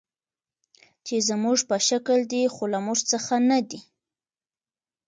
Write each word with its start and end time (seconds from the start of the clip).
چې 1.05 1.15
زموږ 1.29 1.59
په 1.69 1.77
شکل 1.87 2.19
دي، 2.31 2.43
خو 2.53 2.63
له 2.73 2.79
موږ 2.85 2.99
څخه 3.11 3.33
نه 3.49 3.59
دي. 3.69 3.81